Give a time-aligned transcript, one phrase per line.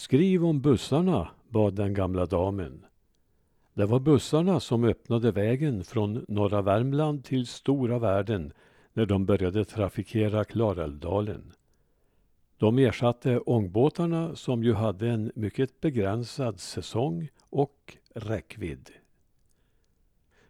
[0.00, 2.84] Skriv om bussarna, bad den gamla damen.
[3.74, 8.52] Det var bussarna som öppnade vägen från norra Värmland till stora världen
[8.92, 11.52] när de började trafikera Klarälvdalen.
[12.58, 18.90] De ersatte ångbåtarna som ju hade en mycket begränsad säsong och räckvidd.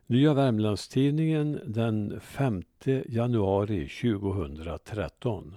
[0.07, 2.63] Nya Värmlandstidningen den 5
[3.07, 5.57] januari 2013.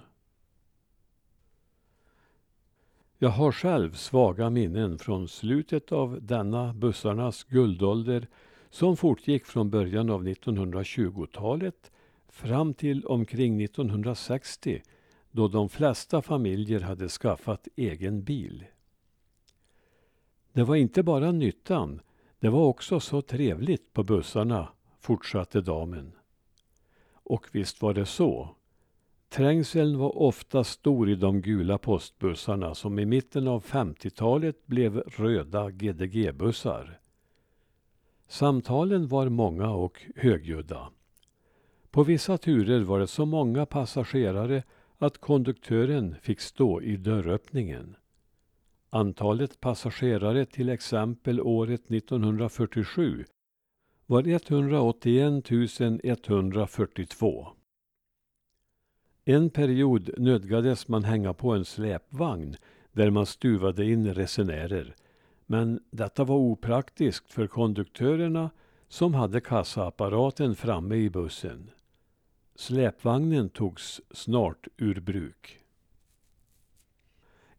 [3.18, 8.28] Jag har själv svaga minnen från slutet av denna bussarnas guldålder
[8.70, 11.92] som fortgick från början av 1920-talet
[12.28, 14.82] fram till omkring 1960
[15.30, 18.64] då de flesta familjer hade skaffat egen bil.
[20.52, 22.00] Det var inte bara nyttan,
[22.38, 24.68] det var också så trevligt på bussarna,
[25.00, 26.12] fortsatte damen.
[27.12, 28.56] Och visst var det så.
[29.34, 35.70] Trängseln var ofta stor i de gula postbussarna som i mitten av 50-talet blev röda
[35.70, 36.98] GDG-bussar.
[38.28, 40.90] Samtalen var många och högljudda.
[41.90, 44.62] På vissa turer var det så många passagerare
[44.98, 47.96] att konduktören fick stå i dörröppningen.
[48.90, 53.24] Antalet passagerare till exempel året 1947
[54.06, 55.50] var 181
[56.02, 57.48] 142.
[59.24, 62.56] En period nödgades man hänga på en släpvagn
[62.92, 64.94] där man stuvade in resenärer.
[65.46, 68.50] Men detta var opraktiskt för konduktörerna
[68.88, 71.70] som hade kassaapparaten framme i bussen.
[72.54, 75.60] Släpvagnen togs snart ur bruk.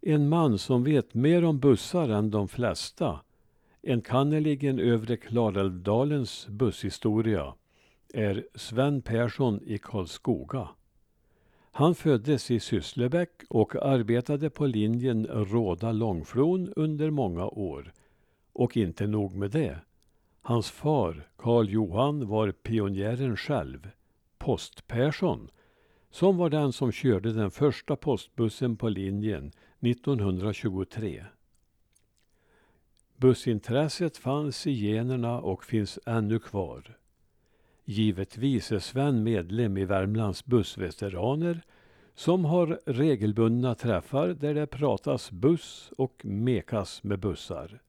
[0.01, 3.19] En man som vet mer om bussar än de flesta,
[3.83, 7.53] enkannerligen övre Klarälvdalens busshistoria,
[8.13, 10.69] är Sven Persson i Karlskoga.
[11.77, 17.93] Han föddes i Sysslebäck och arbetade på linjen Råda-Långflon under många år.
[18.53, 19.79] Och inte nog med det.
[20.41, 23.89] Hans far, Karl Johan, var pionjären själv,
[24.37, 25.49] Post-Persson,
[26.11, 31.25] som var den som körde den första postbussen på linjen 1923.
[33.17, 36.97] Bussintresset fanns i generna och finns ännu kvar.
[37.85, 41.61] Givetvis är Sven medlem i Värmlands bussveteraner
[42.15, 47.81] som har regelbundna träffar där det pratas buss och mekas med bussar.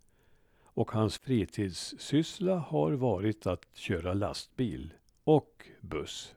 [0.63, 4.93] Och hans fritidssyssla har varit att köra lastbil
[5.25, 6.35] och buss.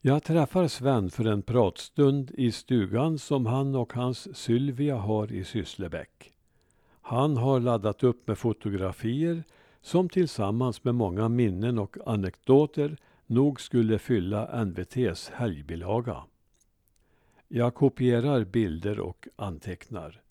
[0.00, 5.44] Jag träffar Sven för en pratstund i stugan som han och hans Sylvia har i
[5.44, 6.32] Sysslebäck.
[7.00, 9.44] Han har laddat upp med fotografier
[9.82, 16.22] som tillsammans med många minnen och anekdoter nog skulle fylla NVTs helgbilaga.
[17.48, 20.22] Jag kopierar bilder och antecknar.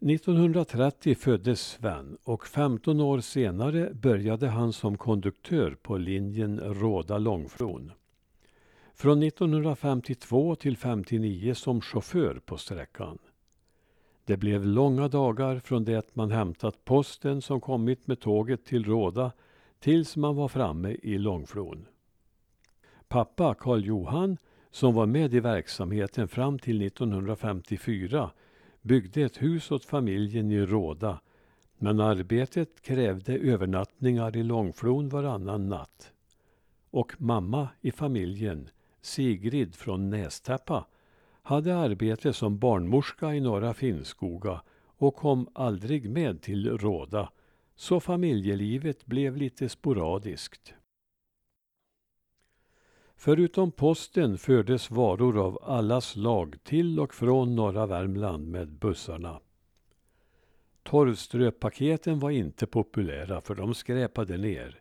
[0.00, 7.92] 1930 föddes Sven och 15 år senare började han som konduktör på linjen Råda-Långflon.
[8.94, 13.18] Från 1952 till 59 som chaufför på sträckan.
[14.30, 18.84] Det blev långa dagar från det att man hämtat posten som kommit med tåget till
[18.84, 19.32] Råda
[19.78, 21.86] tills man var framme i Långflon.
[23.08, 24.36] Pappa Karl Johan,
[24.70, 28.30] som var med i verksamheten fram till 1954,
[28.82, 31.20] byggde ett hus åt familjen i Råda
[31.78, 36.12] men arbetet krävde övernattningar i Långflon varannan natt.
[36.90, 38.68] Och mamma i familjen,
[39.00, 40.86] Sigrid från Nästäppa,
[41.42, 44.62] hade arbete som barnmorska i Norra Finnskoga
[44.96, 47.30] och kom aldrig med till Råda,
[47.76, 50.74] så familjelivet blev lite sporadiskt.
[53.16, 59.40] Förutom posten fördes varor av alla slag till och från norra Värmland med bussarna.
[60.82, 64.80] Torvströpaketen var inte populära för de skräpade ner.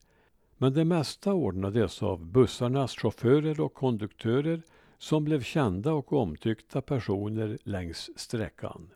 [0.58, 4.62] Men det mesta ordnades av bussarnas chaufförer och konduktörer
[5.00, 8.90] som blev kända och omtyckta personer längs sträckan.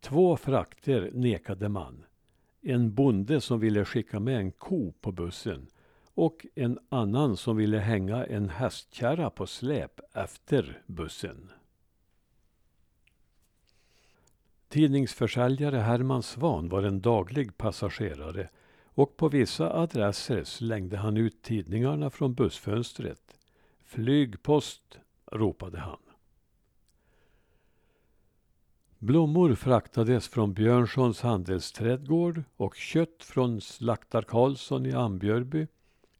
[0.00, 2.04] Två frakter nekade man.
[2.60, 5.66] En bonde som ville skicka med en ko på bussen
[6.14, 11.50] och en annan som ville hänga en hästkärra på släp efter bussen.
[14.68, 18.48] Tidningsförsäljare Herman Svan var en daglig passagerare
[18.84, 23.37] och på vissa adresser slängde han ut tidningarna från bussfönstret.
[23.88, 25.98] Flygpost, ropade han.
[28.98, 35.66] Blommor fraktades från Björnssons handelsträdgård och kött från Slaktar Karlsson i Ambjörby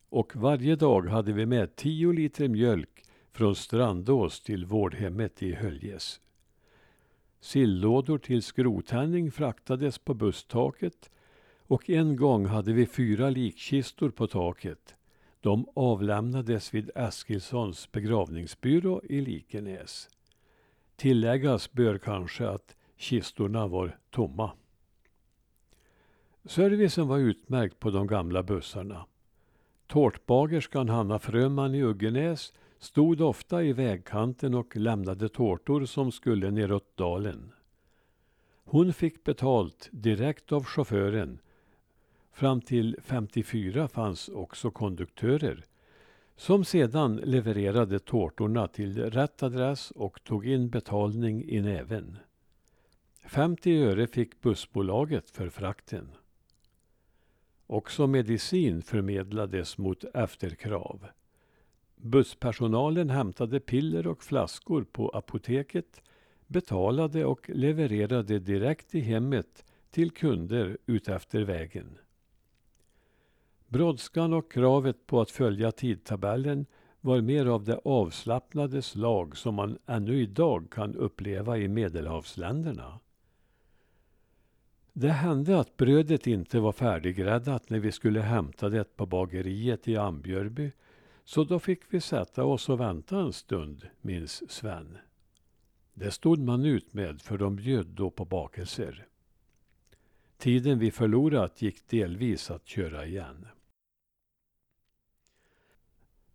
[0.08, 6.20] och varje dag hade vi med tio liter mjölk från Strandås till vårdhemmet i Höljes.
[7.40, 11.10] Sillådor till Skrotänning fraktades på busstaket
[11.66, 14.94] och en gång hade vi fyra likkistor på taket.
[15.40, 20.08] De avlämnades vid Eskilssons begravningsbyrå i Likenäs.
[20.96, 24.50] Tilläggas bör kanske att kistorna var tomma.
[26.44, 29.06] Servicen var utmärkt på de gamla bussarna.
[29.86, 36.96] Tårtbagerskan Hanna Fröman i Uggenäs stod ofta i vägkanten och lämnade tårtor som skulle neråt
[36.96, 37.52] dalen.
[38.64, 41.38] Hon fick betalt direkt av chauffören.
[42.38, 45.64] Fram till 54 fanns också konduktörer
[46.36, 52.18] som sedan levererade tårtorna till rätt adress och tog in betalning i näven.
[53.24, 56.08] 50 öre fick bussbolaget för frakten.
[57.66, 61.06] Också medicin förmedlades mot efterkrav.
[61.96, 66.02] Busspersonalen hämtade piller och flaskor på apoteket,
[66.46, 71.98] betalade och levererade direkt i hemmet till kunder utefter vägen.
[73.68, 76.66] Brådskan och kravet på att följa tidtabellen
[77.00, 83.00] var mer av det avslappnade slag som man ännu idag kan uppleva i medelhavsländerna.
[84.92, 89.96] Det hände att brödet inte var färdiggräddat när vi skulle hämta det på bageriet i
[89.96, 90.72] Ambjörby,
[91.24, 94.98] så då fick vi sätta oss och vänta en stund, minns Sven.
[95.94, 99.06] Det stod man ut med, för de bjöd då på bakelser.
[100.38, 103.46] Tiden vi förlorat gick delvis att köra igen.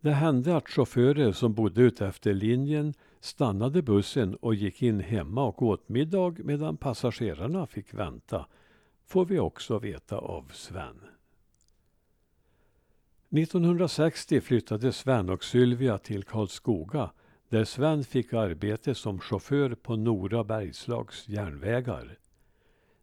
[0.03, 5.61] Det hände att chaufförer som bodde utefter linjen stannade bussen och gick in hemma och
[5.61, 8.45] åt middag medan passagerarna fick vänta,
[9.05, 10.99] får vi också veta av Sven.
[13.29, 17.11] 1960 flyttade Sven och Sylvia till Karlskoga
[17.49, 22.17] där Sven fick arbete som chaufför på Nora Bergslags järnvägar.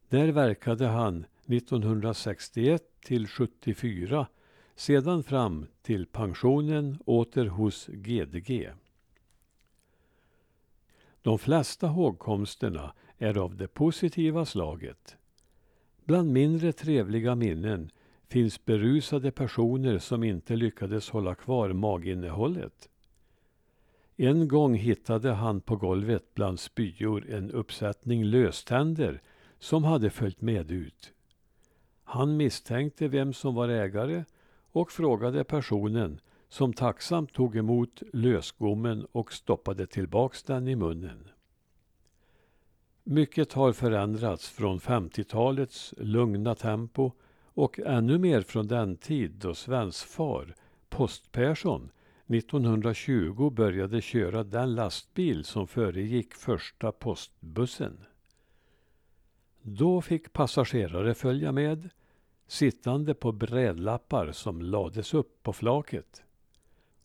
[0.09, 4.27] Där verkade han 1961 till 74
[4.81, 8.71] sedan fram till pensionen åter hos GDG.
[11.23, 15.17] De flesta hågkomsterna är av det positiva slaget.
[16.05, 17.91] Bland mindre trevliga minnen
[18.29, 22.89] finns berusade personer som inte lyckades hålla kvar maginnehållet.
[24.17, 29.23] En gång hittade han på golvet bland spyor en uppsättning löständer
[29.59, 31.13] som hade följt med ut.
[32.05, 34.25] Han misstänkte vem som var ägare
[34.73, 41.29] och frågade personen som tacksamt tog emot lösgommen och stoppade tillbaks den i munnen.
[43.05, 47.13] Mycket har förändrats från 50-talets lugna tempo
[47.55, 50.55] och ännu mer från den tid då Svens far,
[50.89, 51.91] Post-Persson,
[52.27, 58.05] 1920 började köra den lastbil som föregick första postbussen.
[59.63, 61.91] Då fick passagerare följa med,
[62.51, 66.23] sittande på brädlappar som lades upp på flaket.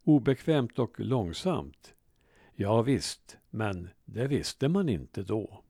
[0.04, 1.94] Obekvämt och långsamt.
[2.56, 5.64] Ja visst, men det visste man inte då.